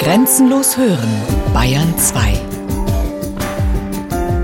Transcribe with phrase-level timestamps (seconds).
[0.00, 1.10] Grenzenlos hören,
[1.52, 2.32] Bayern 2.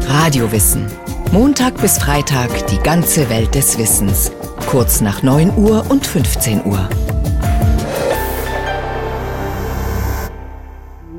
[0.06, 0.84] Radiowissen.
[1.32, 4.30] Montag bis Freitag die ganze Welt des Wissens.
[4.66, 6.86] Kurz nach 9 Uhr und 15 Uhr.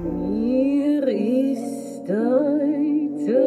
[0.04, 3.42] Mir ist heute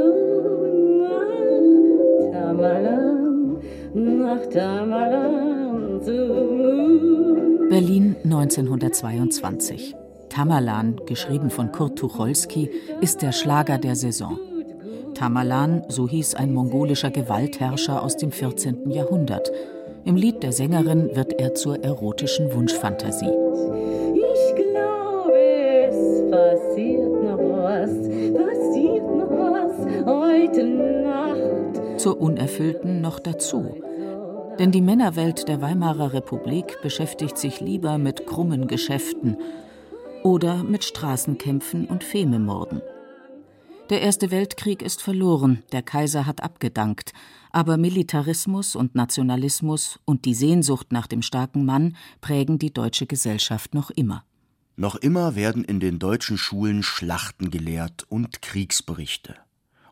[0.98, 3.58] nach Tamalan,
[3.94, 9.94] nach Tamalan zu Berlin 1922.
[10.30, 14.38] Tamerlan, geschrieben von Kurt Tucholsky, ist der Schlager der Saison.
[15.14, 18.90] Tamerlan, so hieß ein mongolischer Gewaltherrscher aus dem 14.
[18.90, 19.50] Jahrhundert.
[20.04, 23.26] Im Lied der Sängerin wird er zur erotischen Wunschfantasie.
[23.26, 25.34] Ich glaube,
[25.88, 32.00] es passiert noch was, passiert noch was heute Nacht.
[32.00, 33.74] Zur unerfüllten noch dazu.
[34.60, 39.36] Denn die Männerwelt der Weimarer Republik beschäftigt sich lieber mit krummen Geschäften
[40.22, 42.82] oder mit Straßenkämpfen und Fememorden.
[43.90, 47.12] Der Erste Weltkrieg ist verloren, der Kaiser hat abgedankt,
[47.50, 53.74] aber Militarismus und Nationalismus und die Sehnsucht nach dem starken Mann prägen die deutsche Gesellschaft
[53.74, 54.24] noch immer.
[54.76, 59.34] Noch immer werden in den deutschen Schulen Schlachten gelehrt und Kriegsberichte.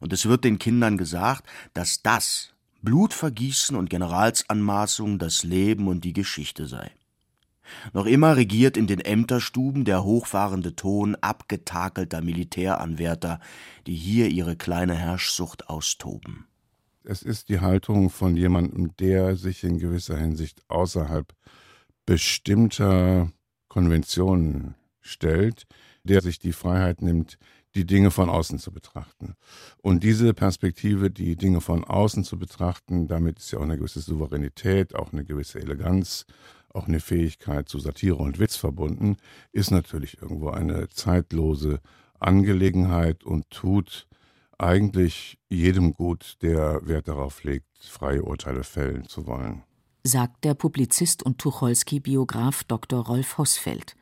[0.00, 6.12] Und es wird den Kindern gesagt, dass das Blutvergießen und Generalsanmaßung das Leben und die
[6.12, 6.92] Geschichte sei.
[7.92, 13.40] Noch immer regiert in den Ämterstuben der hochfahrende Ton abgetakelter Militäranwärter,
[13.86, 16.46] die hier ihre kleine Herrschsucht austoben.
[17.04, 21.32] Es ist die Haltung von jemandem, der sich in gewisser Hinsicht außerhalb
[22.04, 23.32] bestimmter
[23.68, 25.66] Konventionen stellt,
[26.04, 27.38] der sich die Freiheit nimmt,
[27.74, 29.34] die Dinge von außen zu betrachten.
[29.82, 34.00] Und diese Perspektive, die Dinge von außen zu betrachten, damit ist ja auch eine gewisse
[34.00, 36.26] Souveränität, auch eine gewisse Eleganz,
[36.72, 39.16] auch eine Fähigkeit zu Satire und Witz verbunden,
[39.52, 41.80] ist natürlich irgendwo eine zeitlose
[42.18, 44.06] Angelegenheit und tut
[44.58, 49.62] eigentlich jedem gut, der Wert darauf legt, freie Urteile fällen zu wollen.
[50.04, 53.06] Sagt der Publizist und Tucholsky-Biograf Dr.
[53.06, 53.94] Rolf Hossfeld.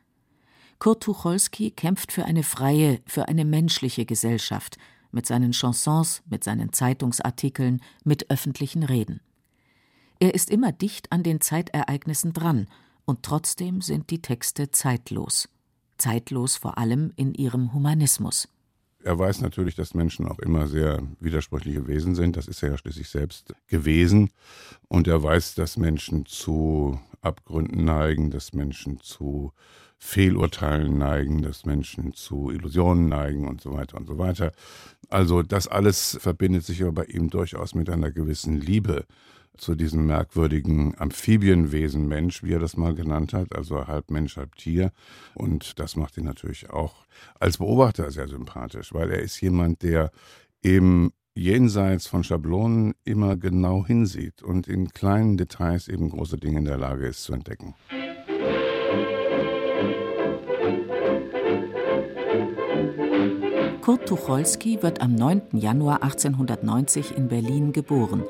[0.78, 4.76] Kurt Tucholsky kämpft für eine freie, für eine menschliche Gesellschaft,
[5.10, 9.20] mit seinen Chansons, mit seinen Zeitungsartikeln, mit öffentlichen Reden.
[10.18, 12.68] Er ist immer dicht an den Zeitereignissen dran,
[13.04, 15.48] und trotzdem sind die Texte zeitlos.
[15.98, 18.48] Zeitlos vor allem in ihrem Humanismus.
[19.04, 22.36] Er weiß natürlich, dass Menschen auch immer sehr widersprüchliche Wesen sind.
[22.36, 24.30] Das ist er ja schließlich selbst gewesen.
[24.88, 29.52] Und er weiß, dass Menschen zu Abgründen neigen, dass Menschen zu
[29.98, 34.52] Fehlurteilen neigen, dass Menschen zu Illusionen neigen und so weiter und so weiter.
[35.08, 39.06] Also das alles verbindet sich aber bei ihm durchaus mit einer gewissen Liebe
[39.58, 44.56] zu diesem merkwürdigen Amphibienwesen Mensch, wie er das mal genannt hat, also halb Mensch, halb
[44.56, 44.92] Tier.
[45.34, 47.06] Und das macht ihn natürlich auch
[47.38, 50.10] als Beobachter sehr sympathisch, weil er ist jemand, der
[50.62, 56.64] eben jenseits von Schablonen immer genau hinsieht und in kleinen Details eben große Dinge in
[56.64, 57.74] der Lage ist zu entdecken.
[63.86, 65.42] Kurt Tucholsky wird am 9.
[65.52, 68.24] Januar 1890 in Berlin geboren,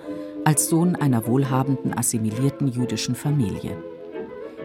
[0.47, 3.77] als Sohn einer wohlhabenden assimilierten jüdischen Familie.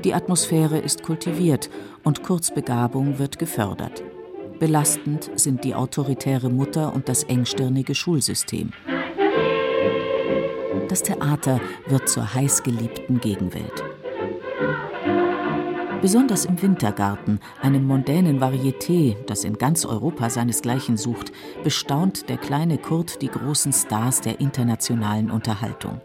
[0.04, 1.72] Die Atmosphäre ist kultiviert
[2.04, 4.04] und Kurzbegabung wird gefördert.
[4.60, 8.74] Belastend sind die autoritäre Mutter und das engstirnige Schulsystem.
[10.88, 13.84] Das Theater wird zur heißgeliebten Gegenwelt.
[16.02, 21.32] Besonders im Wintergarten, einem mondänen Varieté, das in ganz Europa seinesgleichen sucht,
[21.64, 26.02] bestaunt der kleine Kurt die großen Stars der internationalen Unterhaltung.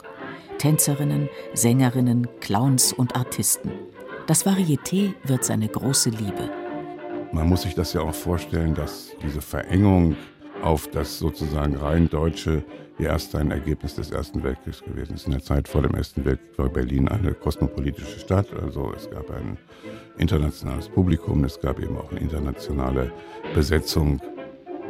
[0.59, 3.73] Tänzerinnen, Sängerinnen, Clowns und Artisten.
[4.27, 6.51] Das Varieté wird seine große Liebe.
[7.33, 10.15] Man muss sich das ja auch vorstellen, dass diese Verengung
[10.63, 12.65] auf das sozusagen rein deutsche
[12.99, 15.27] ja erst ein Ergebnis des Ersten Weltkriegs gewesen ist.
[15.27, 18.53] In der Zeit vor dem Ersten Weltkrieg war Berlin eine kosmopolitische Stadt.
[18.55, 19.59] Also es gab ein
[20.19, 23.13] internationales Publikum, es gab eben auch eine internationale
[23.55, 24.21] Besetzung.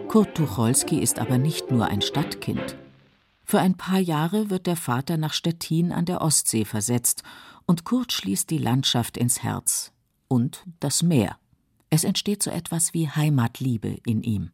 [0.08, 2.76] Kurt Tucholsky ist aber nicht nur ein Stadtkind.
[3.44, 7.22] Für ein paar Jahre wird der Vater nach Stettin an der Ostsee versetzt
[7.66, 9.92] und Kurt schließt die Landschaft ins Herz
[10.28, 11.36] und das Meer.
[11.90, 14.50] Es entsteht so etwas wie Heimatliebe in ihm.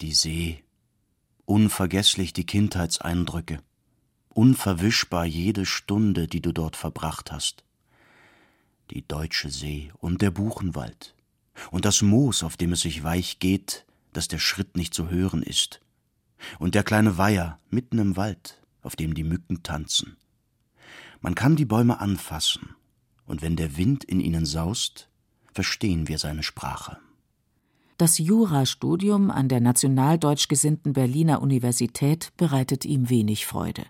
[0.00, 0.64] Die See,
[1.48, 3.62] unvergesslich die Kindheitseindrücke,
[4.28, 7.64] unverwischbar jede Stunde, die du dort verbracht hast.
[8.90, 11.14] Die deutsche See und der Buchenwald
[11.70, 15.42] und das Moos, auf dem es sich weich geht, dass der Schritt nicht zu hören
[15.42, 15.80] ist,
[16.58, 20.18] und der kleine Weiher mitten im Wald, auf dem die Mücken tanzen.
[21.20, 22.76] Man kann die Bäume anfassen,
[23.24, 25.08] und wenn der Wind in ihnen saust,
[25.52, 26.98] verstehen wir seine Sprache.
[27.98, 33.84] Das Jurastudium an der nationaldeutsch gesinnten Berliner Universität bereitet ihm wenig Freude.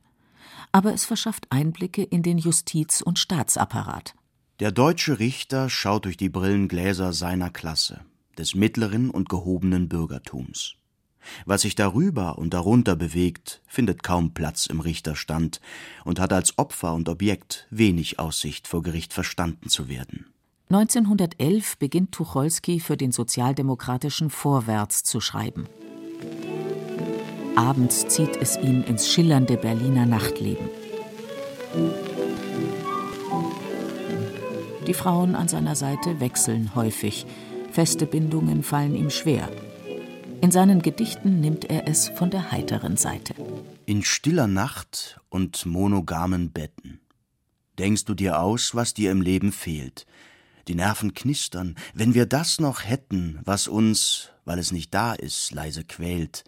[0.72, 4.14] Aber es verschafft Einblicke in den Justiz- und Staatsapparat.
[4.60, 8.00] Der deutsche Richter schaut durch die Brillengläser seiner Klasse,
[8.38, 10.76] des mittleren und gehobenen Bürgertums.
[11.44, 15.60] Was sich darüber und darunter bewegt, findet kaum Platz im Richterstand
[16.06, 20.32] und hat als Opfer und Objekt wenig Aussicht, vor Gericht verstanden zu werden.
[20.70, 25.66] 1911 beginnt Tucholsky für den sozialdemokratischen Vorwärts zu schreiben.
[27.56, 30.68] Abends zieht es ihn ins schillernde Berliner Nachtleben.
[34.86, 37.24] Die Frauen an seiner Seite wechseln häufig,
[37.72, 39.48] feste Bindungen fallen ihm schwer.
[40.42, 43.34] In seinen Gedichten nimmt er es von der heiteren Seite.
[43.86, 47.00] In stiller Nacht und monogamen Betten.
[47.78, 50.06] Denkst du dir aus, was dir im Leben fehlt?
[50.68, 55.50] Die Nerven knistern, wenn wir das noch hätten, was uns, weil es nicht da ist,
[55.52, 56.44] leise quält.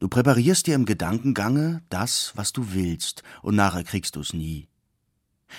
[0.00, 4.68] Du präparierst dir im Gedankengange das, was du willst, und nachher kriegst du's nie.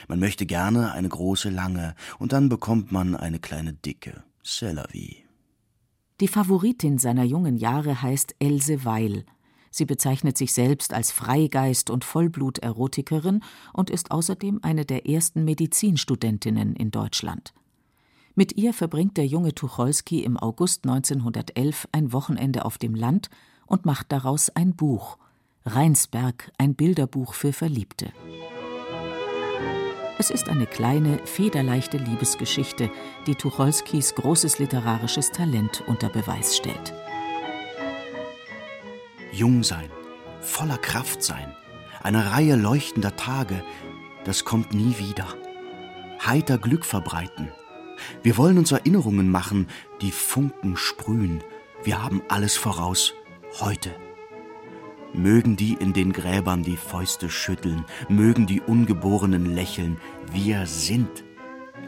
[0.08, 4.24] Man möchte gerne eine große lange, und dann bekommt man eine kleine dicke.
[4.46, 5.24] C'est la vie.
[6.20, 9.25] Die Favoritin seiner jungen Jahre heißt Else Weil.
[9.72, 13.44] Sie bezeichnet sich selbst als Freigeist und Vollblut-Erotikerin
[13.74, 17.54] und ist außerdem eine der ersten Medizinstudentinnen in Deutschland.
[18.35, 23.30] Mit ihr verbringt der junge Tucholsky im August 1911 ein Wochenende auf dem Land
[23.68, 25.18] und macht daraus ein Buch
[25.65, 28.12] Rheinsberg, ein Bilderbuch für Verliebte.
[30.18, 32.89] Es ist eine kleine, federleichte Liebesgeschichte,
[33.27, 36.94] die Tucholskys großes literarisches Talent unter Beweis stellt.
[39.31, 39.89] Jung sein,
[40.41, 41.56] voller Kraft sein,
[42.01, 43.63] eine Reihe leuchtender Tage,
[44.25, 45.27] das kommt nie wieder.
[46.25, 47.50] Heiter Glück verbreiten.
[48.21, 49.67] Wir wollen uns Erinnerungen machen,
[50.01, 51.44] die Funken sprühen.
[51.83, 53.13] Wir haben alles voraus,
[53.59, 53.94] heute.
[55.13, 59.97] Mögen die in den Gräbern die Fäuste schütteln, mögen die Ungeborenen lächeln,
[60.31, 61.23] wir sind.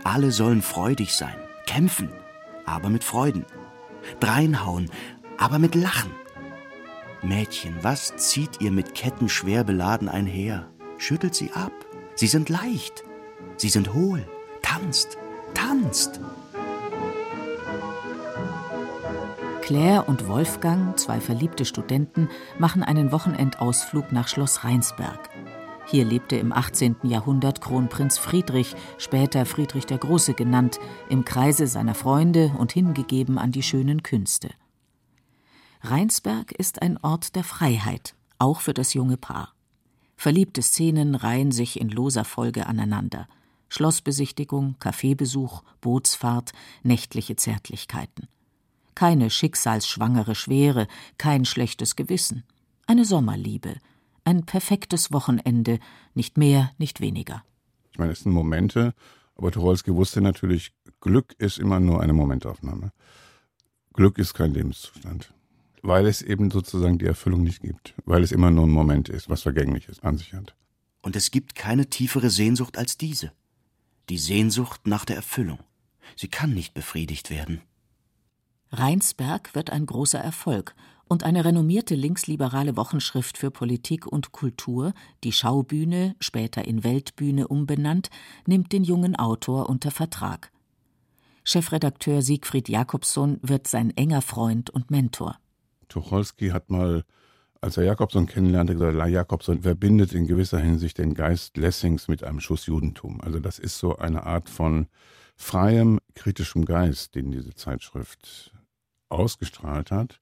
[0.03, 1.35] Alle sollen freudig sein,
[1.65, 2.09] kämpfen,
[2.65, 3.45] aber mit Freuden.
[4.19, 4.91] Dreinhauen,
[5.37, 6.11] aber mit Lachen.
[7.23, 10.69] Mädchen, was zieht ihr mit Ketten schwer beladen einher?
[10.97, 11.73] Schüttelt sie ab.
[12.13, 13.03] Sie sind leicht.
[13.57, 14.27] Sie sind hohl.
[14.61, 15.17] Tanzt,
[15.55, 16.19] tanzt.
[19.61, 22.29] Claire und Wolfgang, zwei verliebte Studenten,
[22.59, 25.31] machen einen Wochenendausflug nach Schloss Rheinsberg.
[25.87, 26.97] Hier lebte im 18.
[27.03, 30.79] Jahrhundert Kronprinz Friedrich, später Friedrich der Große genannt,
[31.09, 34.49] im Kreise seiner Freunde und hingegeben an die schönen Künste.
[35.81, 39.53] Rheinsberg ist ein Ort der Freiheit, auch für das junge Paar.
[40.15, 43.27] Verliebte Szenen reihen sich in loser Folge aneinander.
[43.75, 48.27] Schlossbesichtigung, Kaffeebesuch, Bootsfahrt, nächtliche Zärtlichkeiten
[48.95, 50.87] keine schicksalsschwangere Schwere,
[51.17, 52.43] kein schlechtes Gewissen.
[52.87, 53.75] Eine Sommerliebe,
[54.23, 55.79] ein perfektes Wochenende,
[56.13, 57.43] nicht mehr, nicht weniger.
[57.91, 58.93] Ich meine, es sind Momente,
[59.35, 62.91] aber Tucholsky wusste natürlich, Glück ist immer nur eine Momentaufnahme.
[63.93, 65.33] Glück ist kein Lebenszustand.
[65.81, 67.93] Weil es eben sozusagen die Erfüllung nicht gibt.
[68.05, 70.55] Weil es immer nur ein Moment ist, was Vergängliches an sich hat.
[71.03, 73.31] Und es gibt keine tiefere Sehnsucht als diese.
[74.09, 75.59] Die Sehnsucht nach der Erfüllung.
[76.15, 77.61] Sie kann nicht befriedigt werden.
[78.71, 80.75] Rheinsberg wird ein großer Erfolg
[81.07, 88.09] und eine renommierte linksliberale Wochenschrift für Politik und Kultur, die Schaubühne, später in Weltbühne umbenannt,
[88.47, 90.51] nimmt den jungen Autor unter Vertrag.
[91.43, 95.37] Chefredakteur Siegfried Jakobson wird sein enger Freund und Mentor.
[95.89, 97.05] Tucholsky hat mal,
[97.61, 102.39] als er Jakobson kennenlernte, gesagt, Jakobson verbindet in gewisser Hinsicht den Geist Lessings mit einem
[102.39, 103.21] Schuss Judentum.
[103.21, 104.87] Also das ist so eine Art von
[105.35, 108.53] freiem, kritischem Geist, den diese Zeitschrift
[109.09, 110.19] ausgestrahlt hat,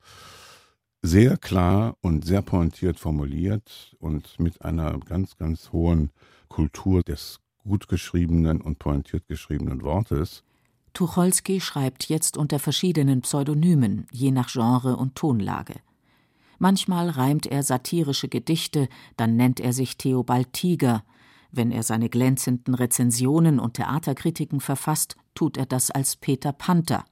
[1.02, 6.12] sehr klar und sehr pointiert formuliert und mit einer ganz, ganz hohen
[6.48, 10.44] Kultur des gut geschriebenen und pointiert geschriebenen Wortes.
[10.94, 15.76] Tucholsky schreibt jetzt unter verschiedenen Pseudonymen, je nach Genre und Tonlage.
[16.64, 21.04] Manchmal reimt er satirische Gedichte, dann nennt er sich Theobald Tiger.
[21.52, 27.04] Wenn er seine glänzenden Rezensionen und Theaterkritiken verfasst, tut er das als Peter Panther.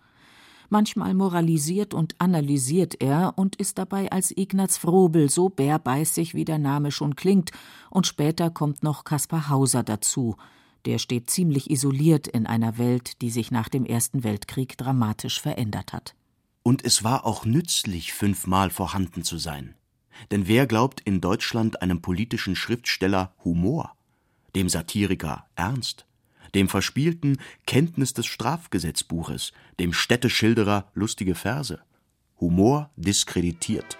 [0.69, 6.57] Manchmal moralisiert und analysiert er und ist dabei als Ignaz Frobel so bärbeißig, wie der
[6.57, 7.51] Name schon klingt,
[7.89, 10.37] und später kommt noch Kaspar Hauser dazu.
[10.85, 15.91] Der steht ziemlich isoliert in einer Welt, die sich nach dem Ersten Weltkrieg dramatisch verändert
[15.91, 16.15] hat.
[16.63, 19.75] Und es war auch nützlich, fünfmal vorhanden zu sein.
[20.29, 23.95] Denn wer glaubt in Deutschland einem politischen Schriftsteller Humor,
[24.55, 26.05] dem Satiriker Ernst,
[26.53, 31.79] dem verspielten Kenntnis des Strafgesetzbuches, dem Städteschilderer lustige Verse.
[32.39, 33.97] Humor diskreditiert.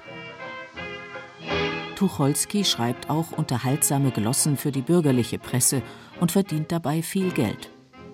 [1.95, 5.83] Tucholsky schreibt auch unterhaltsame Glossen für die bürgerliche Presse
[6.19, 7.69] und verdient dabei viel Geld.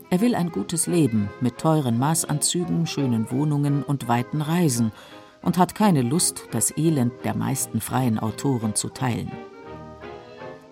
[0.09, 4.93] Er will ein gutes Leben mit teuren Maßanzügen, schönen Wohnungen und weiten Reisen
[5.41, 9.31] und hat keine Lust, das Elend der meisten freien Autoren zu teilen.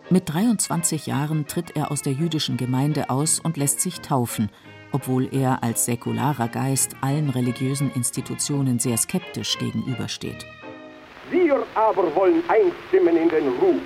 [0.10, 4.50] Mit 23 Jahren tritt er aus der jüdischen Gemeinde aus und lässt sich taufen,
[4.94, 10.46] obwohl er als säkularer Geist allen religiösen Institutionen sehr skeptisch gegenübersteht.
[11.30, 13.82] Wir aber wollen einstimmen in den Ruf,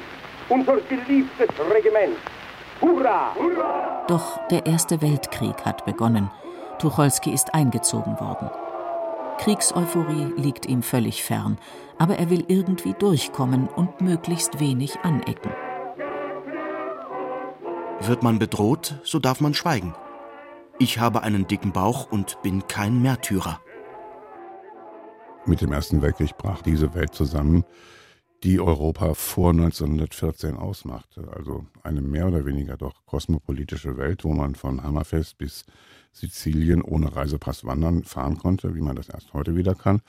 [0.50, 2.18] unser geliebtes Regiment.
[2.82, 3.36] Hurra!
[3.36, 4.06] Hurra!
[4.08, 6.32] Doch der Erste Weltkrieg hat begonnen.
[6.80, 8.50] Tucholsky ist eingezogen worden.
[9.40, 11.58] Kriegseuphorie liegt ihm völlig fern,
[11.98, 15.52] aber er will irgendwie durchkommen und möglichst wenig anecken.
[18.02, 19.94] Wird man bedroht, so darf man schweigen.
[20.78, 23.60] Ich habe einen dicken Bauch und bin kein Märtyrer.
[25.46, 27.66] Mit dem Ersten Weltkrieg brach diese Welt zusammen,
[28.44, 31.30] die Europa vor 1914 ausmachte.
[31.36, 35.66] Also eine mehr oder weniger doch kosmopolitische Welt, wo man von Hammerfest bis
[36.12, 40.02] Sizilien ohne Reisepass wandern fahren konnte, wie man das erst heute wieder kann.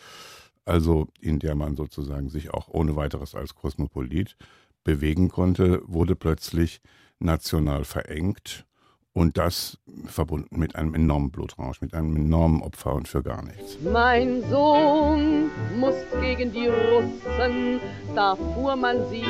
[0.65, 4.37] Also in der man sozusagen sich auch ohne weiteres als Kosmopolit
[4.85, 6.81] bewegen konnte, wurde plötzlich
[7.19, 8.65] national verengt
[9.13, 13.79] und das verbunden mit einem enormen Blutrausch, mit einem enormen Opfer und für gar nichts.
[13.83, 17.81] Mein Sohn muss gegen die Russen,
[18.15, 19.25] da fuhr man sie,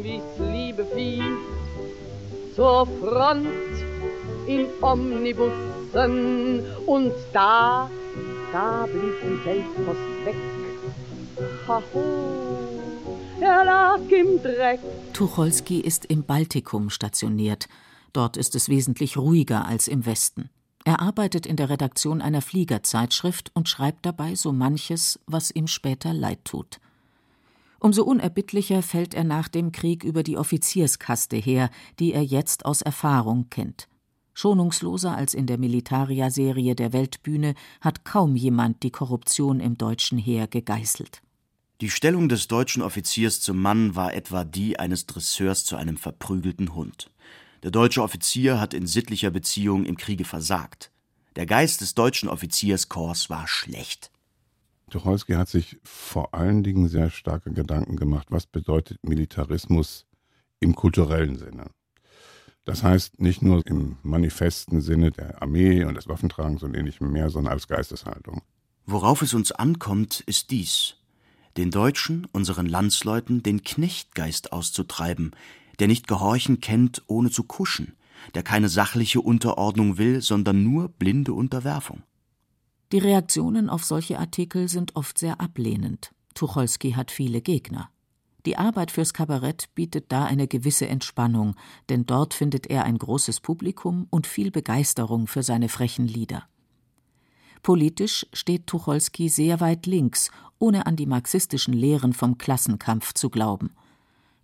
[0.00, 1.22] wie's liebe Vieh,
[2.54, 3.46] zur Front
[4.46, 7.90] in Omnibussen und da,
[8.52, 10.36] da blieb die Weltpost weg.
[11.66, 12.80] Haho,
[13.40, 14.80] er lag im Dreck.
[15.12, 17.68] Tucholsky ist im Baltikum stationiert.
[18.16, 20.48] Dort ist es wesentlich ruhiger als im Westen.
[20.84, 26.14] Er arbeitet in der Redaktion einer Fliegerzeitschrift und schreibt dabei so manches, was ihm später
[26.14, 26.80] leid tut.
[27.78, 31.68] Umso unerbittlicher fällt er nach dem Krieg über die Offizierskaste her,
[31.98, 33.86] die er jetzt aus Erfahrung kennt.
[34.32, 40.46] Schonungsloser als in der Militaria-Serie der Weltbühne hat kaum jemand die Korruption im deutschen Heer
[40.46, 41.20] gegeißelt.
[41.82, 46.74] Die Stellung des deutschen Offiziers zum Mann war etwa die eines Dresseurs zu einem verprügelten
[46.74, 47.10] Hund.
[47.62, 50.90] Der deutsche Offizier hat in sittlicher Beziehung im Kriege versagt.
[51.36, 54.10] Der Geist des deutschen Offizierskorps war schlecht.
[54.90, 60.06] Tucholsky hat sich vor allen Dingen sehr starke Gedanken gemacht, was bedeutet Militarismus
[60.60, 61.66] im kulturellen Sinne.
[62.64, 67.30] Das heißt nicht nur im manifesten Sinne der Armee und des Waffentragens und ähnlichem mehr,
[67.30, 68.42] sondern als Geisteshaltung.
[68.86, 70.96] Worauf es uns ankommt, ist dies:
[71.56, 75.32] den Deutschen, unseren Landsleuten, den Knechtgeist auszutreiben,
[75.78, 77.96] der nicht Gehorchen kennt, ohne zu kuschen,
[78.34, 82.02] der keine sachliche Unterordnung will, sondern nur blinde Unterwerfung.
[82.92, 86.12] Die Reaktionen auf solche Artikel sind oft sehr ablehnend.
[86.34, 87.90] Tucholsky hat viele Gegner.
[88.46, 91.56] Die Arbeit fürs Kabarett bietet da eine gewisse Entspannung,
[91.88, 96.44] denn dort findet er ein großes Publikum und viel Begeisterung für seine frechen Lieder.
[97.64, 100.30] Politisch steht Tucholsky sehr weit links,
[100.60, 103.70] ohne an die marxistischen Lehren vom Klassenkampf zu glauben.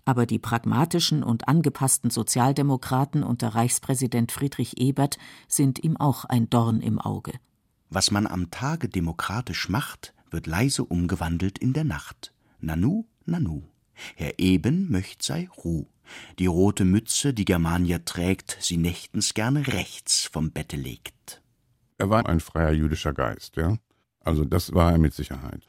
[0.05, 6.81] Aber die pragmatischen und angepassten Sozialdemokraten unter Reichspräsident Friedrich Ebert sind ihm auch ein Dorn
[6.81, 7.33] im Auge.
[7.89, 12.33] Was man am Tage demokratisch macht, wird leise umgewandelt in der Nacht.
[12.59, 13.63] Nanu, nanu.
[14.17, 15.87] Herr Eben möcht sei Ruh.
[16.39, 21.43] Die rote Mütze, die Germania trägt, sie nächtens gerne rechts vom Bette legt.
[21.99, 23.79] Er war ein freier jüdischer Geist, ja.
[24.21, 25.65] Also das war er mit Sicherheit.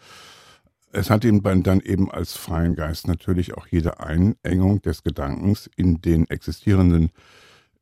[0.95, 6.01] Es hat ihn dann eben als freien Geist natürlich auch jede Einengung des Gedankens in
[6.01, 7.09] den existierenden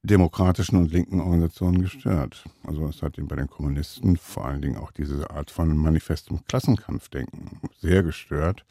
[0.01, 2.46] demokratischen und linken Organisationen gestört.
[2.63, 6.46] Also es hat ihn bei den Kommunisten vor allen Dingen auch diese Art von manifestem
[6.46, 8.63] Klassenkampfdenken sehr gestört.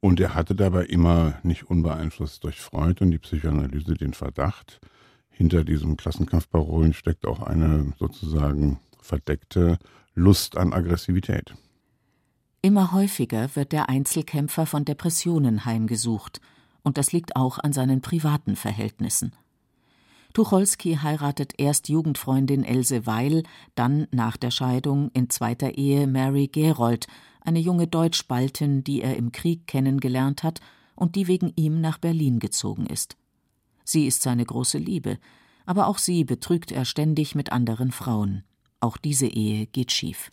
[0.00, 4.80] Und er hatte dabei immer nicht unbeeinflusst durch Freud und die Psychoanalyse den Verdacht,
[5.28, 9.78] hinter diesem Klassenkampfparolen steckt auch eine sozusagen verdeckte
[10.14, 11.54] Lust an Aggressivität.
[12.62, 16.40] Immer häufiger wird der Einzelkämpfer von Depressionen heimgesucht,
[16.82, 19.32] und das liegt auch an seinen privaten Verhältnissen.
[20.34, 27.06] Tucholsky heiratet erst Jugendfreundin Else Weil, dann nach der Scheidung in zweiter Ehe Mary Gerold,
[27.40, 30.60] eine junge Deutschbaltin, die er im Krieg kennengelernt hat
[30.94, 33.16] und die wegen ihm nach Berlin gezogen ist.
[33.84, 35.18] Sie ist seine große Liebe,
[35.64, 38.44] aber auch sie betrügt er ständig mit anderen Frauen.
[38.80, 40.30] Auch diese Ehe geht schief.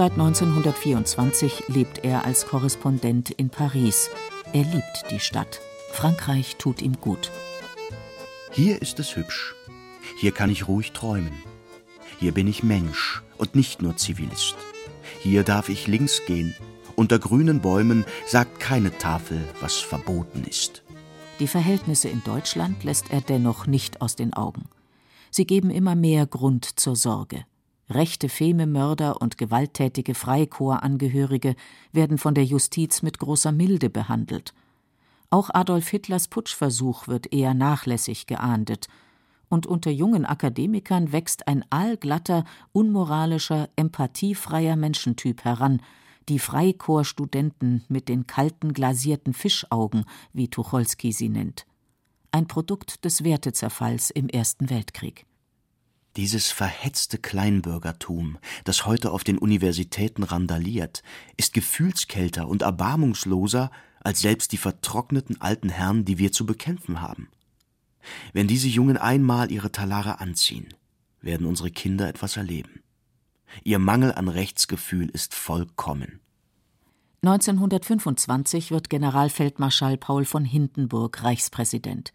[0.00, 4.08] Seit 1924 lebt er als Korrespondent in Paris.
[4.54, 5.60] Er liebt die Stadt.
[5.92, 7.30] Frankreich tut ihm gut.
[8.50, 9.54] Hier ist es hübsch.
[10.16, 11.34] Hier kann ich ruhig träumen.
[12.18, 14.56] Hier bin ich Mensch und nicht nur Zivilist.
[15.18, 16.54] Hier darf ich links gehen.
[16.96, 20.82] Unter grünen Bäumen sagt keine Tafel, was verboten ist.
[21.40, 24.64] Die Verhältnisse in Deutschland lässt er dennoch nicht aus den Augen.
[25.30, 27.44] Sie geben immer mehr Grund zur Sorge.
[27.90, 31.56] Rechte Fememörder und gewalttätige Freikorpsangehörige
[31.92, 34.54] werden von der Justiz mit großer Milde behandelt.
[35.28, 38.86] Auch Adolf Hitlers Putschversuch wird eher nachlässig geahndet.
[39.48, 45.82] Und unter jungen Akademikern wächst ein allglatter, unmoralischer, empathiefreier Menschentyp heran,
[46.28, 51.66] die Freikorpsstudenten mit den kalten, glasierten Fischaugen, wie Tucholsky sie nennt.
[52.30, 55.26] Ein Produkt des Wertezerfalls im Ersten Weltkrieg.
[56.20, 61.02] Dieses verhetzte Kleinbürgertum, das heute auf den Universitäten randaliert,
[61.38, 67.30] ist gefühlskälter und erbarmungsloser als selbst die vertrockneten alten Herren, die wir zu bekämpfen haben.
[68.34, 70.68] Wenn diese Jungen einmal ihre Talare anziehen,
[71.22, 72.82] werden unsere Kinder etwas erleben.
[73.64, 76.20] Ihr Mangel an Rechtsgefühl ist vollkommen.
[77.22, 82.12] 1925 wird Generalfeldmarschall Paul von Hindenburg Reichspräsident.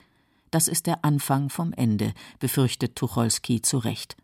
[0.52, 4.16] Das ist der Anfang vom Ende, befürchtet Tucholsky zu Recht.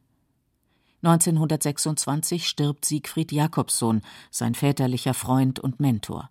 [1.03, 6.29] 1926 stirbt Siegfried Jakobsohn, sein väterlicher Freund und Mentor.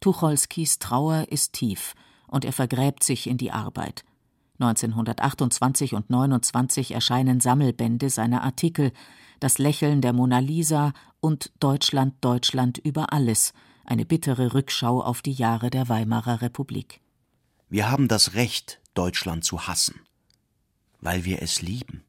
[0.00, 1.94] Tucholskys Trauer ist tief
[2.26, 4.04] und er vergräbt sich in die Arbeit.
[4.58, 8.92] 1928 und 29 erscheinen Sammelbände seiner Artikel
[9.38, 13.52] Das Lächeln der Mona Lisa und Deutschland, Deutschland über alles,
[13.84, 17.00] eine bittere Rückschau auf die Jahre der Weimarer Republik.
[17.68, 20.00] Wir haben das Recht, Deutschland zu hassen,
[21.00, 22.02] weil wir es lieben.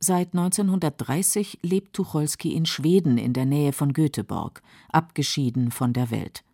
[0.00, 6.44] Seit 1930 lebt Tucholsky in Schweden in der Nähe von Göteborg, abgeschieden von der Welt.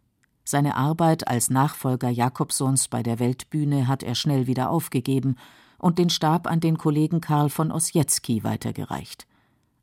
[0.45, 5.37] Seine Arbeit als Nachfolger Jakobsons bei der Weltbühne hat er schnell wieder aufgegeben
[5.79, 9.27] und den Stab an den Kollegen Karl von Ossietzky weitergereicht.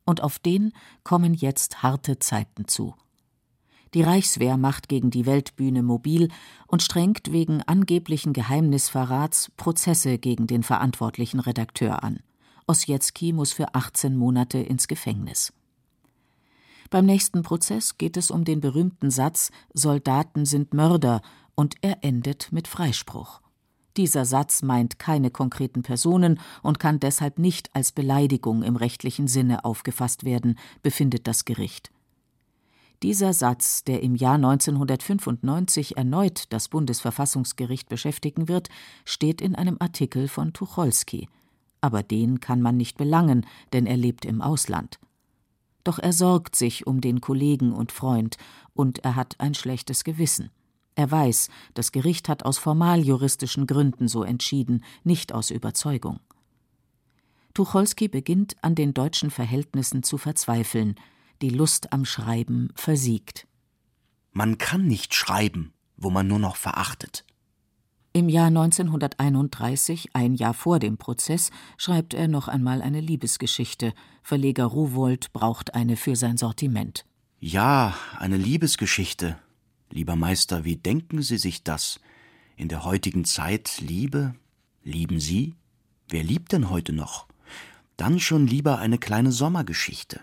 [0.05, 2.95] Und auf den kommen jetzt harte Zeiten zu.
[3.93, 6.29] Die Reichswehr macht gegen die Weltbühne mobil
[6.67, 12.21] und strengt wegen angeblichen Geheimnisverrats Prozesse gegen den verantwortlichen Redakteur an.
[12.67, 15.51] Ossietzky muss für 18 Monate ins Gefängnis.
[16.89, 21.21] Beim nächsten Prozess geht es um den berühmten Satz Soldaten sind Mörder
[21.55, 23.41] und er endet mit Freispruch.
[23.97, 29.65] Dieser Satz meint keine konkreten Personen und kann deshalb nicht als Beleidigung im rechtlichen Sinne
[29.65, 31.91] aufgefasst werden, befindet das Gericht.
[33.03, 38.69] Dieser Satz, der im Jahr 1995 erneut das Bundesverfassungsgericht beschäftigen wird,
[39.05, 41.27] steht in einem Artikel von Tucholsky.
[41.81, 44.99] Aber den kann man nicht belangen, denn er lebt im Ausland.
[45.83, 48.37] Doch er sorgt sich um den Kollegen und Freund,
[48.75, 50.51] und er hat ein schlechtes Gewissen.
[50.93, 56.19] Er weiß, das Gericht hat aus formaljuristischen Gründen so entschieden, nicht aus Überzeugung.
[57.55, 60.95] Tucholsky beginnt an den deutschen Verhältnissen zu verzweifeln,
[61.41, 63.47] die Lust am Schreiben versiegt.
[64.31, 67.25] Man kann nicht schreiben, wo man nur noch verachtet.
[68.13, 73.93] Im Jahr 1931, ein Jahr vor dem Prozess, schreibt er noch einmal eine Liebesgeschichte.
[74.21, 77.05] Verleger Ruwold braucht eine für sein Sortiment.
[77.39, 79.37] Ja, eine Liebesgeschichte.
[79.89, 82.01] Lieber Meister, wie denken Sie sich das?
[82.57, 84.35] In der heutigen Zeit Liebe?
[84.83, 85.55] Lieben Sie?
[86.09, 87.27] Wer liebt denn heute noch?
[87.95, 90.19] Dann schon lieber eine kleine Sommergeschichte.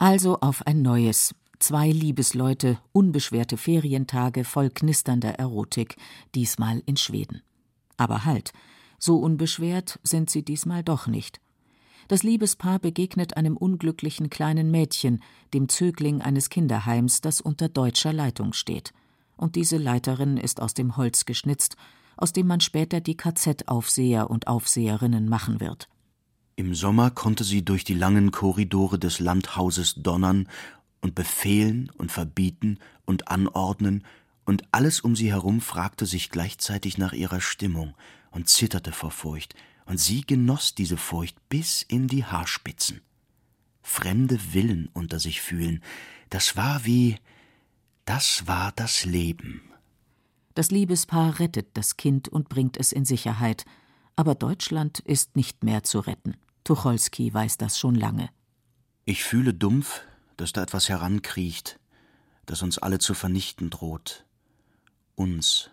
[0.00, 1.34] Also auf ein neues.
[1.58, 5.96] Zwei Liebesleute, unbeschwerte Ferientage voll knisternder Erotik,
[6.34, 7.42] diesmal in Schweden.
[7.98, 8.54] Aber halt,
[8.98, 11.42] so unbeschwert sind sie diesmal doch nicht.
[12.08, 18.54] Das Liebespaar begegnet einem unglücklichen kleinen Mädchen, dem Zögling eines Kinderheims, das unter deutscher Leitung
[18.54, 18.94] steht.
[19.36, 21.76] Und diese Leiterin ist aus dem Holz geschnitzt,
[22.16, 25.89] aus dem man später die KZ-Aufseher und Aufseherinnen machen wird.
[26.60, 30.46] Im Sommer konnte sie durch die langen Korridore des Landhauses donnern
[31.00, 34.04] und befehlen und verbieten und anordnen,
[34.44, 37.94] und alles um sie herum fragte sich gleichzeitig nach ihrer Stimmung
[38.30, 39.54] und zitterte vor Furcht,
[39.86, 43.00] und sie genoss diese Furcht bis in die Haarspitzen.
[43.80, 45.82] Fremde Willen unter sich fühlen,
[46.28, 47.16] das war wie
[48.04, 49.62] das war das Leben.
[50.52, 53.64] Das Liebespaar rettet das Kind und bringt es in Sicherheit,
[54.14, 56.36] aber Deutschland ist nicht mehr zu retten.
[56.64, 58.30] Tucholsky weiß das schon lange.
[59.04, 60.02] Ich fühle dumpf,
[60.36, 61.78] dass da etwas herankriecht,
[62.46, 64.24] das uns alle zu vernichten droht.
[65.14, 65.70] Uns.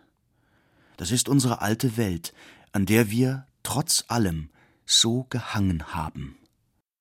[0.97, 2.33] Das ist unsere alte Welt,
[2.71, 4.49] an der wir trotz allem
[4.85, 6.37] so gehangen haben.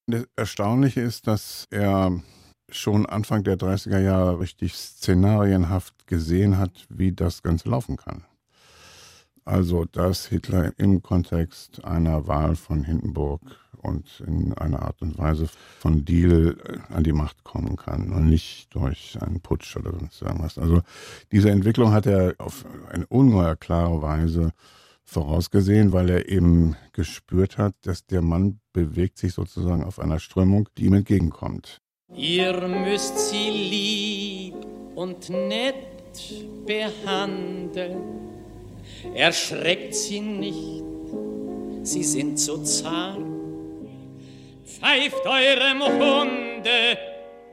[0.06, 2.22] Das Erstaunliche ist, dass er
[2.70, 8.24] schon Anfang der 30er Jahre richtig szenarienhaft gesehen hat, wie das Ganze laufen kann.
[9.46, 13.40] Also, dass Hitler im Kontext einer Wahl von Hindenburg
[13.80, 18.28] und in einer Art und Weise von Deal äh, an die Macht kommen kann und
[18.28, 20.58] nicht durch einen Putsch oder sonst irgendwas.
[20.58, 20.82] Also
[21.30, 24.52] diese Entwicklung hat er auf eine ungeheuer klare Weise
[25.04, 30.68] vorausgesehen, weil er eben gespürt hat, dass der Mann bewegt sich sozusagen auf einer Strömung,
[30.76, 31.80] die ihm entgegenkommt.
[32.12, 34.54] Ihr müsst sie lieb
[34.96, 35.74] und nett
[36.66, 38.35] behandeln,
[39.14, 40.84] erschreckt sie nicht,
[41.82, 43.20] sie sind so zart.
[44.64, 46.98] Pfeift eurem Hunde,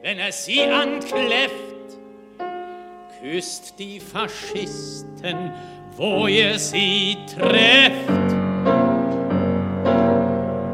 [0.02, 1.54] wenn er sie ankläfft,
[3.22, 5.52] küsst die Faschisten
[5.98, 8.22] wo ihr sie trefft.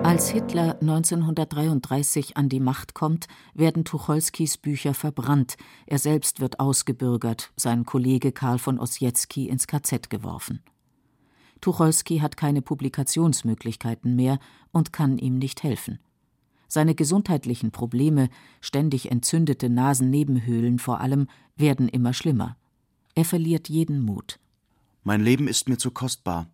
[0.09, 7.51] Als Hitler 1933 an die Macht kommt, werden Tucholskis Bücher verbrannt, er selbst wird ausgebürgert,
[7.55, 10.63] sein Kollege Karl von Ossietzky ins KZ geworfen.
[11.61, 14.39] Tucholsky hat keine Publikationsmöglichkeiten mehr
[14.71, 15.99] und kann ihm nicht helfen.
[16.67, 18.29] Seine gesundheitlichen Probleme,
[18.61, 22.57] ständig entzündete Nasennebenhöhlen vor allem, werden immer schlimmer.
[23.13, 24.39] Er verliert jeden Mut.
[25.03, 26.47] Mein Leben ist mir zu kostbar,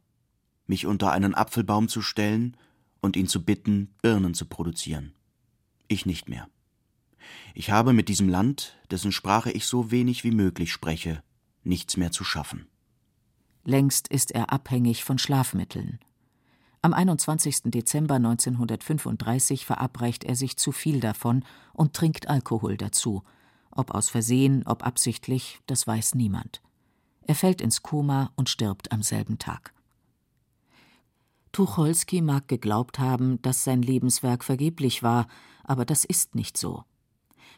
[0.67, 2.57] mich unter einen Apfelbaum zu stellen
[3.05, 5.13] und ihn zu bitten, Birnen zu produzieren.
[5.87, 6.49] Ich nicht mehr.
[7.53, 11.23] Ich habe mit diesem Land, dessen Sprache ich so wenig wie möglich spreche,
[11.63, 12.67] nichts mehr zu schaffen.
[13.63, 15.99] Längst ist er abhängig von Schlafmitteln.
[16.81, 17.63] Am 21.
[17.65, 23.23] Dezember 1935 verabreicht er sich zu viel davon und trinkt Alkohol dazu.
[23.71, 26.61] Ob aus Versehen, ob absichtlich, das weiß niemand.
[27.21, 29.73] Er fällt ins Koma und stirbt am selben Tag.
[31.55, 35.25] Tucholsky mag geglaubt haben, dass sein Lebenswerk vergeblich war,
[35.63, 36.83] aber das ist nicht so.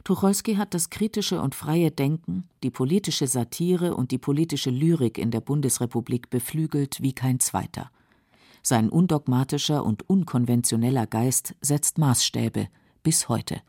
[0.03, 5.31] Tucholsky hat das kritische und freie Denken, die politische Satire und die politische Lyrik in
[5.31, 7.89] der Bundesrepublik beflügelt wie kein zweiter.
[8.61, 12.67] Sein undogmatischer und unkonventioneller Geist setzt Maßstäbe
[13.01, 13.63] bis heute.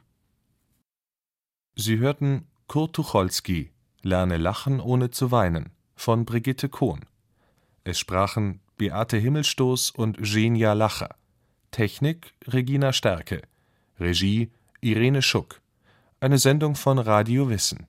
[1.75, 7.07] Sie hörten Kurt Tucholsky Lerne lachen ohne zu weinen von Brigitte Kohn.
[7.85, 11.17] Es sprachen Beate Himmelstoß und Genia Lacher.
[11.73, 13.43] Technik Regina Stärke.
[13.99, 15.61] Regie Irene Schuck.
[16.21, 17.89] Eine Sendung von Radio Wissen